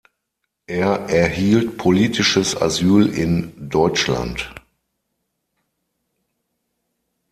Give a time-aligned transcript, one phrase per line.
[0.65, 4.49] Er erhielt politisches Asyl in Deutschland.